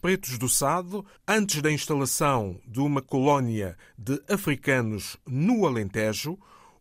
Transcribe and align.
Pretos 0.00 0.38
do 0.38 0.48
Sado, 0.48 1.04
antes 1.26 1.60
da 1.62 1.70
instalação 1.70 2.60
de 2.66 2.80
uma 2.80 3.00
colónia 3.02 3.76
de 3.96 4.20
africanos 4.32 5.16
no 5.26 5.66
Alentejo, 5.66 6.38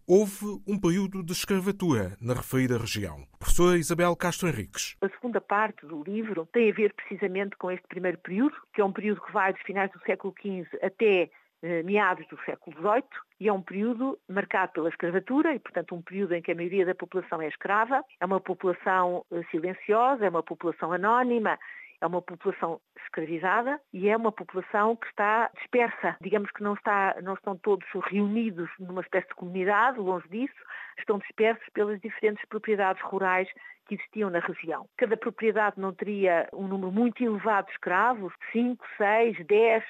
houve 0.07 0.45
um 0.65 0.79
período 0.79 1.21
de 1.21 1.33
escravatura 1.33 2.15
na 2.21 2.33
referida 2.33 2.77
região. 2.77 3.27
Professora 3.37 3.77
Isabel 3.77 4.15
Castro 4.15 4.47
Henriques. 4.47 4.95
A 5.01 5.09
segunda 5.09 5.41
parte 5.41 5.85
do 5.85 6.01
livro 6.03 6.47
tem 6.53 6.71
a 6.71 6.73
ver 6.73 6.93
precisamente 6.93 7.57
com 7.57 7.69
este 7.69 7.85
primeiro 7.87 8.17
período, 8.19 8.55
que 8.73 8.79
é 8.79 8.85
um 8.85 8.93
período 8.93 9.21
que 9.21 9.33
vai 9.33 9.51
dos 9.51 9.61
finais 9.63 9.91
do 9.91 9.99
século 10.01 10.33
XV 10.41 10.67
até 10.81 11.29
eh, 11.63 11.81
meados 11.81 12.25
do 12.27 12.37
século 12.45 12.75
XVIII, 12.77 13.03
e 13.39 13.47
é 13.47 13.53
um 13.53 13.63
período 13.63 14.17
marcado 14.29 14.73
pela 14.73 14.89
escravatura 14.89 15.55
e, 15.55 15.59
portanto, 15.59 15.95
um 15.95 16.01
período 16.03 16.35
em 16.35 16.41
que 16.41 16.51
a 16.51 16.55
maioria 16.55 16.85
da 16.85 16.93
população 16.93 17.41
é 17.41 17.47
escrava. 17.47 18.03
É 18.19 18.25
uma 18.25 18.39
população 18.39 19.25
eh, 19.31 19.41
silenciosa, 19.49 20.25
é 20.25 20.29
uma 20.29 20.43
população 20.43 20.93
anónima, 20.93 21.57
é 22.01 22.07
uma 22.07 22.21
população 22.21 22.79
escravizada 23.03 23.79
e 23.93 24.09
é 24.09 24.15
uma 24.15 24.31
população 24.31 24.95
que 24.95 25.07
está 25.07 25.49
dispersa. 25.57 26.15
Digamos 26.21 26.51
que 26.51 26.63
não, 26.63 26.73
está, 26.73 27.15
não 27.23 27.33
estão 27.33 27.57
todos 27.57 27.85
reunidos 28.09 28.69
numa 28.79 29.01
espécie 29.01 29.27
de 29.27 29.35
comunidade, 29.35 29.99
longe 29.99 30.27
disso, 30.29 30.55
estão 30.99 31.17
dispersos 31.19 31.67
pelas 31.73 31.99
diferentes 32.01 32.43
propriedades 32.47 33.01
rurais 33.03 33.47
que 33.87 33.95
existiam 33.95 34.29
na 34.29 34.39
região. 34.39 34.85
Cada 34.97 35.15
propriedade 35.15 35.79
não 35.79 35.93
teria 35.93 36.47
um 36.53 36.67
número 36.67 36.91
muito 36.91 37.23
elevado 37.23 37.67
de 37.67 37.73
escravos, 37.73 38.33
5, 38.51 38.85
6, 38.97 39.45
10, 39.45 39.83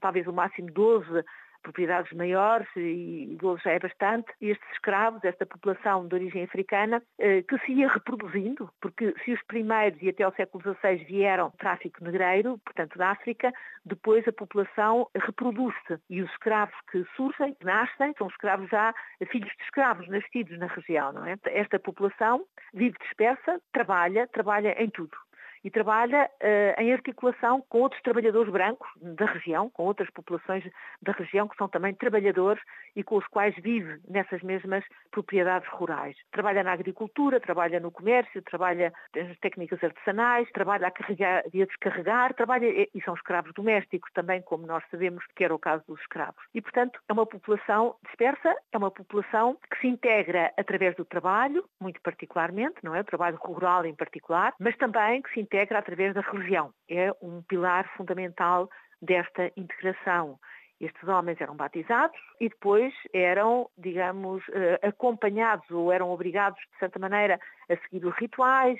talvez 0.00 0.26
o 0.26 0.32
máximo 0.32 0.70
12 0.70 1.22
propriedades 1.62 2.12
maiores 2.12 2.68
e 2.76 3.36
12 3.40 3.62
já 3.62 3.70
é 3.72 3.78
bastante, 3.78 4.32
estes 4.40 4.70
escravos, 4.72 5.24
esta 5.24 5.46
população 5.46 6.06
de 6.06 6.14
origem 6.14 6.44
africana, 6.44 7.02
eh, 7.18 7.42
que 7.42 7.58
se 7.60 7.72
ia 7.72 7.88
reproduzindo, 7.88 8.70
porque 8.80 9.14
se 9.24 9.32
os 9.32 9.42
primeiros 9.44 10.00
e 10.02 10.08
até 10.08 10.24
ao 10.24 10.34
século 10.34 10.62
XVI 10.62 11.04
vieram 11.04 11.50
tráfico 11.52 12.04
negreiro, 12.04 12.58
portanto 12.64 12.98
da 12.98 13.10
África, 13.10 13.52
depois 13.84 14.26
a 14.28 14.32
população 14.32 15.08
reproduz-se 15.14 15.98
e 16.10 16.22
os 16.22 16.30
escravos 16.30 16.74
que 16.90 17.04
surgem, 17.16 17.54
que 17.54 17.64
nascem, 17.64 18.14
são 18.18 18.28
escravos 18.28 18.68
já, 18.68 18.94
filhos 19.28 19.50
de 19.56 19.62
escravos 19.64 20.08
nascidos 20.08 20.58
na 20.58 20.66
região, 20.66 21.12
não 21.12 21.24
é? 21.26 21.36
Esta 21.46 21.78
população 21.78 22.44
vive 22.74 22.96
dispersa, 23.00 23.60
trabalha, 23.72 24.26
trabalha 24.28 24.74
em 24.82 24.90
tudo 24.90 25.16
e 25.64 25.70
trabalha 25.70 26.28
uh, 26.42 26.80
em 26.80 26.92
articulação 26.92 27.62
com 27.68 27.80
outros 27.80 28.00
trabalhadores 28.02 28.52
brancos 28.52 28.88
da 29.00 29.26
região, 29.26 29.70
com 29.70 29.84
outras 29.84 30.10
populações 30.10 30.64
da 31.00 31.12
região 31.12 31.48
que 31.48 31.56
são 31.56 31.68
também 31.68 31.94
trabalhadores 31.94 32.62
e 32.96 33.02
com 33.02 33.16
os 33.16 33.26
quais 33.28 33.54
vive 33.56 34.00
nessas 34.08 34.42
mesmas 34.42 34.84
propriedades 35.10 35.68
rurais. 35.70 36.16
Trabalha 36.30 36.62
na 36.62 36.72
agricultura, 36.72 37.40
trabalha 37.40 37.80
no 37.80 37.90
comércio, 37.90 38.42
trabalha 38.42 38.92
nas 39.14 39.38
técnicas 39.38 39.82
artesanais, 39.82 40.50
trabalha 40.52 40.88
a 40.88 40.90
carregar 40.90 41.44
e 41.52 41.62
a 41.62 41.66
descarregar, 41.66 42.34
trabalha 42.34 42.66
e 42.66 43.02
são 43.04 43.14
escravos 43.14 43.52
domésticos 43.54 44.10
também, 44.12 44.42
como 44.42 44.66
nós 44.66 44.84
sabemos 44.90 45.24
que 45.34 45.44
era 45.44 45.54
o 45.54 45.58
caso 45.58 45.84
dos 45.86 46.00
escravos. 46.00 46.42
E, 46.54 46.60
portanto, 46.60 47.00
é 47.08 47.12
uma 47.12 47.26
população 47.26 47.94
dispersa, 48.06 48.54
é 48.72 48.78
uma 48.78 48.90
população 48.90 49.56
que 49.70 49.80
se 49.80 49.86
integra 49.86 50.52
através 50.56 50.94
do 50.96 51.04
trabalho, 51.04 51.64
muito 51.80 52.00
particularmente, 52.02 52.76
não 52.82 52.94
é? 52.94 53.00
O 53.00 53.04
trabalho 53.04 53.36
rural 53.36 53.84
em 53.86 53.94
particular, 53.94 54.52
mas 54.58 54.76
também 54.76 55.22
que 55.22 55.32
se 55.32 55.40
integra 55.52 55.78
através 55.78 56.14
da 56.14 56.22
religião. 56.22 56.72
É 56.88 57.12
um 57.20 57.42
pilar 57.42 57.86
fundamental 57.96 58.70
desta 59.02 59.52
integração. 59.56 60.38
Estes 60.80 61.08
homens 61.08 61.40
eram 61.40 61.54
batizados 61.54 62.18
e 62.40 62.48
depois 62.48 62.92
eram, 63.12 63.68
digamos, 63.78 64.42
eh, 64.52 64.80
acompanhados 64.82 65.70
ou 65.70 65.92
eram 65.92 66.10
obrigados, 66.10 66.58
de 66.72 66.78
certa 66.78 66.98
maneira, 66.98 67.38
a 67.70 67.76
seguir 67.76 68.04
os 68.04 68.16
rituais, 68.16 68.76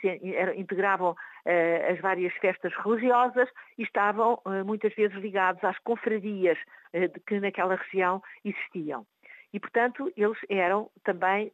integravam 0.57 1.15
eh, 1.45 1.93
as 1.93 2.01
várias 2.01 2.33
festas 2.39 2.73
religiosas 2.85 3.49
e 3.79 3.85
estavam 3.85 4.41
eh, 4.47 4.65
muitas 4.65 4.93
vezes 4.95 5.17
ligados 5.19 5.63
às 5.63 5.79
confrarias 5.81 6.59
que 7.27 7.41
naquela 7.41 7.77
região 7.77 8.21
existiam. 8.45 9.07
E, 9.53 9.61
portanto, 9.61 10.13
eles 10.15 10.39
eram 10.49 10.91
também, 11.05 11.51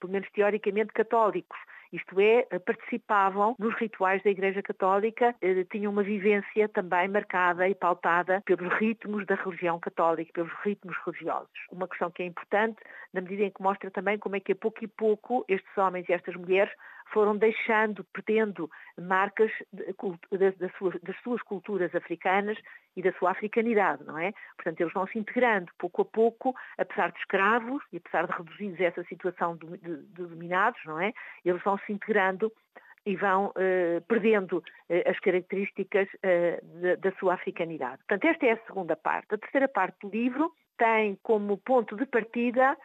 pelo 0.00 0.12
menos 0.12 0.30
teoricamente, 0.30 0.92
católicos 0.94 1.58
isto 1.92 2.18
é, 2.18 2.46
participavam 2.58 3.54
nos 3.58 3.74
rituais 3.76 4.22
da 4.22 4.30
Igreja 4.30 4.62
Católica, 4.62 5.34
eh, 5.42 5.64
tinham 5.70 5.92
uma 5.92 6.02
vivência 6.02 6.68
também 6.68 7.08
marcada 7.08 7.68
e 7.68 7.74
pautada 7.74 8.42
pelos 8.46 8.72
ritmos 8.78 9.26
da 9.26 9.34
religião 9.34 9.78
católica, 9.78 10.32
pelos 10.32 10.52
ritmos 10.64 10.96
religiosos. 11.04 11.50
Uma 11.70 11.86
questão 11.86 12.10
que 12.10 12.22
é 12.22 12.26
importante, 12.26 12.78
na 13.12 13.20
medida 13.20 13.44
em 13.44 13.50
que 13.50 13.62
mostra 13.62 13.90
também 13.90 14.18
como 14.18 14.36
é 14.36 14.40
que 14.40 14.52
a 14.52 14.56
pouco 14.56 14.82
e 14.82 14.88
pouco 14.88 15.44
estes 15.48 15.76
homens 15.76 16.08
e 16.08 16.12
estas 16.12 16.34
mulheres 16.34 16.72
foram 17.12 17.36
deixando, 17.36 18.04
perdendo 18.04 18.70
marcas 18.98 19.50
das 19.72 21.16
suas, 21.22 21.42
culturas 21.42 21.94
africanas 21.94 22.58
e 22.96 23.02
da 23.02 23.12
sua 23.12 23.32
africanidade, 23.32 24.02
não 24.04 24.18
é? 24.18 24.32
Portanto, 24.56 24.80
eles 24.80 24.92
vão 24.92 25.06
se 25.06 25.18
integrando 25.18 25.70
pouco 25.78 26.02
a 26.02 26.04
pouco, 26.04 26.54
apesar 26.78 27.12
de 27.12 27.18
escravos 27.18 27.82
e 27.92 27.98
apesar 27.98 28.26
de 28.26 28.32
reduzidos 28.32 28.80
a 28.80 28.84
essa 28.84 29.04
situação 29.04 29.56
de 29.56 29.66
dominados, 30.14 30.80
não 30.84 30.98
é? 31.00 31.12
Eles 31.44 31.62
vão 31.62 31.78
se 31.86 31.92
integrando 31.92 32.52
e 33.04 33.16
vão 33.16 33.46
uh, 33.46 34.00
perdendo 34.06 34.58
uh, 34.58 34.62
as 35.06 35.18
características 35.20 36.08
uh, 36.14 36.96
da 36.98 37.12
sua 37.18 37.34
africanidade. 37.34 37.98
Portanto, 38.06 38.24
esta 38.26 38.46
é 38.46 38.52
a 38.52 38.66
segunda 38.66 38.96
parte. 38.96 39.34
A 39.34 39.38
terceira 39.38 39.68
parte 39.68 39.96
do 40.02 40.10
livro 40.10 40.52
tem 40.78 41.18
como 41.22 41.58
ponto 41.58 41.96
de 41.96 42.06
partida 42.06 42.76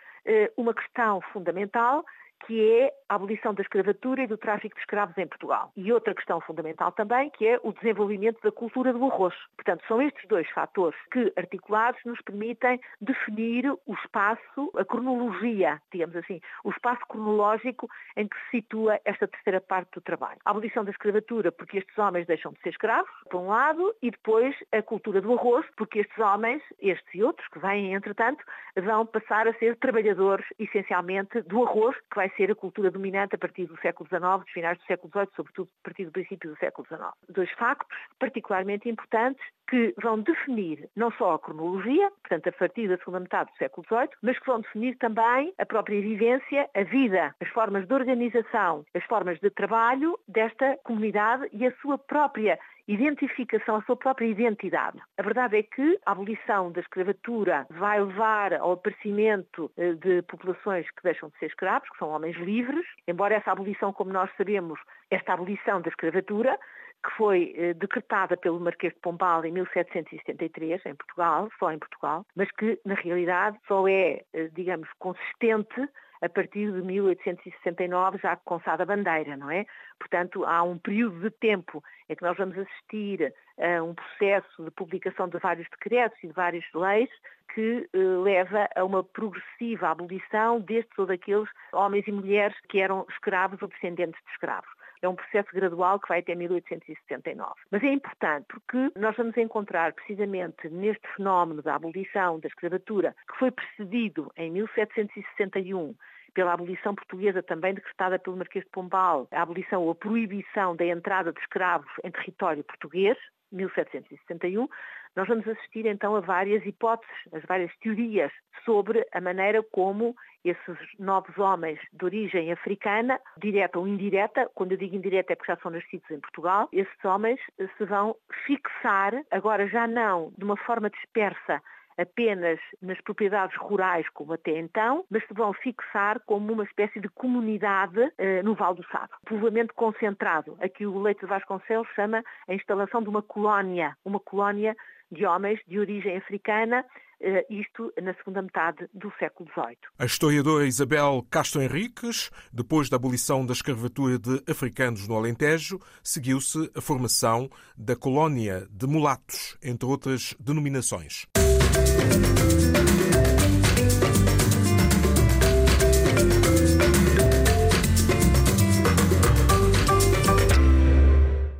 uma 0.57 0.73
questão 0.73 1.21
fundamental 1.31 2.03
que 2.45 2.81
é 2.81 2.93
a 3.09 3.15
abolição 3.15 3.53
da 3.53 3.61
escravatura 3.61 4.23
e 4.23 4.27
do 4.27 4.37
tráfico 4.37 4.75
de 4.75 4.81
escravos 4.81 5.17
em 5.17 5.27
Portugal. 5.27 5.71
E 5.75 5.91
outra 5.91 6.13
questão 6.13 6.39
fundamental 6.41 6.91
também, 6.91 7.29
que 7.31 7.47
é 7.47 7.59
o 7.63 7.71
desenvolvimento 7.71 8.41
da 8.41 8.51
cultura 8.51 8.93
do 8.93 9.03
arroz. 9.05 9.33
Portanto, 9.55 9.83
são 9.87 10.01
estes 10.01 10.27
dois 10.27 10.49
fatores 10.51 10.97
que, 11.11 11.31
articulados, 11.35 11.99
nos 12.05 12.21
permitem 12.21 12.79
definir 13.01 13.69
o 13.85 13.93
espaço, 13.93 14.71
a 14.75 14.85
cronologia, 14.85 15.81
digamos 15.91 16.15
assim, 16.15 16.41
o 16.63 16.69
espaço 16.69 17.01
cronológico 17.07 17.89
em 18.15 18.27
que 18.27 18.37
se 18.43 18.57
situa 18.57 18.99
esta 19.05 19.27
terceira 19.27 19.61
parte 19.61 19.91
do 19.93 20.01
trabalho. 20.01 20.39
A 20.45 20.51
abolição 20.51 20.83
da 20.83 20.91
escravatura, 20.91 21.51
porque 21.51 21.79
estes 21.79 21.97
homens 21.97 22.27
deixam 22.27 22.51
de 22.51 22.59
ser 22.61 22.69
escravos, 22.69 23.09
por 23.29 23.39
um 23.39 23.47
lado, 23.47 23.95
e 24.01 24.11
depois 24.11 24.55
a 24.71 24.81
cultura 24.81 25.21
do 25.21 25.33
arroz, 25.33 25.65
porque 25.75 25.99
estes 25.99 26.17
homens, 26.17 26.61
estes 26.79 27.13
e 27.13 27.23
outros 27.23 27.47
que 27.49 27.59
vêm 27.59 27.93
entretanto, 27.93 28.43
vão 28.81 29.05
passar 29.05 29.47
a 29.47 29.53
ser 29.55 29.75
trabalhadores, 29.77 30.45
essencialmente, 30.59 31.41
do 31.43 31.63
arroz, 31.63 31.95
que 32.11 32.15
vai 32.15 32.26
vai 32.27 32.35
ser 32.35 32.51
a 32.51 32.55
cultura 32.55 32.91
dominante 32.91 33.35
a 33.35 33.37
partir 33.37 33.65
do 33.65 33.79
século 33.79 34.07
XIX, 34.09 34.43
dos 34.43 34.51
finais 34.51 34.77
do 34.77 34.83
século 34.85 35.11
XVIII, 35.11 35.35
sobretudo 35.35 35.69
a 35.81 35.83
partir 35.83 36.05
do 36.05 36.11
princípio 36.11 36.51
do 36.51 36.57
século 36.57 36.85
XIX. 36.87 37.03
Dois 37.29 37.51
factos 37.51 37.87
particularmente 38.19 38.89
importantes 38.89 39.43
que 39.69 39.93
vão 40.01 40.19
definir 40.19 40.89
não 40.95 41.11
só 41.11 41.33
a 41.33 41.39
cronologia, 41.39 42.09
portanto 42.21 42.47
a 42.47 42.51
partir 42.51 42.87
da 42.87 42.97
segunda 42.97 43.19
metade 43.19 43.51
do 43.51 43.57
século 43.57 43.85
XVIII, 43.87 44.09
mas 44.21 44.39
que 44.39 44.47
vão 44.47 44.61
definir 44.61 44.97
também 44.97 45.53
a 45.57 45.65
própria 45.65 46.01
vivência, 46.01 46.69
a 46.73 46.83
vida, 46.83 47.35
as 47.41 47.49
formas 47.49 47.87
de 47.87 47.93
organização, 47.93 48.85
as 48.93 49.03
formas 49.05 49.39
de 49.39 49.49
trabalho 49.49 50.17
desta 50.27 50.77
comunidade 50.83 51.47
e 51.51 51.65
a 51.65 51.71
sua 51.81 51.97
própria 51.97 52.57
identificação, 52.87 53.75
a 53.75 53.81
sua 53.83 53.97
própria 53.97 54.25
identidade. 54.25 54.97
A 55.17 55.21
verdade 55.21 55.57
é 55.57 55.63
que 55.63 55.99
a 56.05 56.11
abolição 56.11 56.71
da 56.71 56.79
escravatura 56.79 57.67
vai 57.69 57.99
levar 58.01 58.53
ao 58.53 58.71
aparecimento 58.71 59.69
eh, 59.77 59.93
de 59.93 60.21
populações 60.21 60.89
que 60.91 61.03
deixam 61.03 61.29
de 61.29 61.37
ser 61.37 61.47
escravos, 61.47 61.89
que 61.89 61.97
são 61.97 62.09
homens 62.09 62.37
livres, 62.37 62.85
embora 63.07 63.35
essa 63.35 63.51
abolição, 63.51 63.91
como 63.91 64.13
nós 64.13 64.29
sabemos, 64.37 64.79
esta 65.11 65.33
abolição 65.33 65.81
da 65.81 65.89
escravatura 65.89 66.57
que 67.03 67.11
foi 67.15 67.53
eh, 67.55 67.73
decretada 67.73 68.35
pelo 68.35 68.59
Marquês 68.59 68.93
de 68.93 68.99
Pombal 68.99 69.45
em 69.45 69.51
1773, 69.51 70.85
em 70.85 70.95
Portugal, 70.95 71.49
só 71.59 71.71
em 71.71 71.79
Portugal, 71.79 72.25
mas 72.35 72.51
que, 72.51 72.79
na 72.85 72.95
realidade, 72.95 73.57
só 73.67 73.87
é, 73.87 74.23
eh, 74.33 74.49
digamos, 74.53 74.89
consistente 74.99 75.87
a 76.21 76.29
partir 76.29 76.71
de 76.71 76.81
1869, 76.81 78.17
já 78.17 78.35
com 78.37 78.59
Sada 78.61 78.85
Bandeira, 78.85 79.37
não 79.37 79.51
é? 79.51 79.65
Portanto, 79.99 80.43
há 80.45 80.63
um 80.63 80.77
período 80.77 81.19
de 81.19 81.29
tempo 81.29 81.83
em 82.09 82.15
que 82.15 82.23
nós 82.23 82.35
vamos 82.37 82.57
assistir 82.57 83.33
um 83.81 83.93
processo 83.93 84.63
de 84.63 84.71
publicação 84.71 85.27
de 85.27 85.37
vários 85.39 85.67
decretos 85.69 86.17
e 86.23 86.27
de 86.27 86.33
várias 86.33 86.65
leis 86.73 87.09
que 87.53 87.89
eh, 87.91 87.97
leva 87.97 88.69
a 88.75 88.83
uma 88.83 89.03
progressiva 89.03 89.89
abolição 89.89 90.59
destes 90.59 90.97
ou 90.97 91.07
daqueles 91.07 91.49
homens 91.73 92.07
e 92.07 92.11
mulheres 92.11 92.55
que 92.69 92.79
eram 92.79 93.05
escravos 93.09 93.59
ou 93.61 93.67
descendentes 93.67 94.21
de 94.23 94.31
escravos. 94.31 94.69
É 95.01 95.07
um 95.07 95.15
processo 95.15 95.49
gradual 95.53 95.99
que 95.99 96.07
vai 96.07 96.19
até 96.19 96.35
1879. 96.35 97.53
Mas 97.71 97.83
é 97.83 97.87
importante 97.87 98.45
porque 98.47 98.91
nós 98.95 99.15
vamos 99.15 99.37
encontrar 99.37 99.93
precisamente 99.93 100.69
neste 100.69 101.07
fenómeno 101.15 101.61
da 101.61 101.75
abolição 101.75 102.39
da 102.39 102.47
escravatura, 102.47 103.15
que 103.27 103.37
foi 103.37 103.51
precedido 103.51 104.31
em 104.37 104.51
1761 104.51 105.95
pela 106.33 106.53
abolição 106.53 106.93
portuguesa 106.95 107.41
também 107.43 107.73
decretada 107.73 108.19
pelo 108.19 108.37
Marquês 108.37 108.65
de 108.65 108.71
Pombal, 108.71 109.27
a 109.31 109.41
abolição 109.41 109.83
ou 109.83 109.91
a 109.91 109.95
proibição 109.95 110.75
da 110.75 110.85
entrada 110.85 111.31
de 111.31 111.39
escravos 111.39 111.91
em 112.03 112.11
território 112.11 112.63
português, 112.63 113.17
1761, 113.51 114.67
nós 115.15 115.27
vamos 115.27 115.47
assistir 115.47 115.85
então 115.85 116.15
a 116.15 116.19
várias 116.19 116.63
hipóteses, 116.65 117.15
as 117.33 117.43
várias 117.45 117.75
teorias 117.77 118.31
sobre 118.63 119.03
a 119.11 119.19
maneira 119.19 119.63
como 119.71 120.15
esses 120.45 120.77
novos 120.99 121.35
homens 121.37 121.79
de 121.91 122.05
origem 122.05 122.51
africana, 122.51 123.19
direta 123.37 123.79
ou 123.79 123.87
indireta, 123.87 124.49
quando 124.53 124.73
eu 124.73 124.77
digo 124.77 124.95
indireta 124.95 125.33
é 125.33 125.35
porque 125.35 125.51
já 125.51 125.59
são 125.59 125.71
nascidos 125.71 126.09
em 126.11 126.19
Portugal, 126.19 126.69
esses 126.71 127.05
homens 127.05 127.39
se 127.77 127.85
vão 127.85 128.15
fixar, 128.45 129.13
agora 129.31 129.67
já 129.67 129.87
não 129.87 130.31
de 130.37 130.43
uma 130.43 130.57
forma 130.57 130.89
dispersa 130.89 131.61
apenas 131.97 132.59
nas 132.81 132.99
propriedades 133.01 133.55
rurais, 133.57 134.07
como 134.09 134.33
até 134.33 134.57
então, 134.59 135.03
mas 135.09 135.25
se 135.27 135.33
vão 135.33 135.53
fixar 135.53 136.19
como 136.25 136.53
uma 136.53 136.63
espécie 136.63 136.99
de 136.99 137.09
comunidade 137.09 137.99
uh, 137.99 138.43
no 138.43 138.55
Val 138.55 138.75
do 138.75 138.85
Sado. 138.87 139.09
Povoamento 139.25 139.73
concentrado. 139.73 140.57
Aqui 140.61 140.85
o 140.85 141.01
Leite 141.01 141.21
de 141.21 141.27
Vasconcelos 141.27 141.87
chama 141.95 142.23
a 142.47 142.53
instalação 142.53 143.01
de 143.01 143.09
uma 143.09 143.21
colónia, 143.21 143.95
uma 144.05 144.19
colónia 144.19 144.75
de 145.11 145.25
homens 145.25 145.59
de 145.67 145.79
origem 145.79 146.17
africana, 146.17 146.85
eh, 147.19 147.45
isto 147.49 147.91
na 148.01 148.13
segunda 148.15 148.41
metade 148.41 148.87
do 148.93 149.11
século 149.17 149.49
XVIII. 149.51 149.77
A 149.97 150.05
historiadora 150.05 150.65
Isabel 150.65 151.25
Castro 151.31 151.61
Henriques, 151.61 152.29
depois 152.53 152.89
da 152.89 152.97
abolição 152.97 153.45
da 153.45 153.53
escravatura 153.53 154.19
de 154.19 154.43
africanos 154.49 155.07
no 155.07 155.15
Alentejo, 155.15 155.79
seguiu-se 156.03 156.69
a 156.75 156.81
formação 156.81 157.49
da 157.75 157.95
colónia 157.95 158.67
de 158.69 158.85
mulatos, 158.85 159.57
entre 159.63 159.87
outras 159.87 160.35
denominações. 160.39 161.25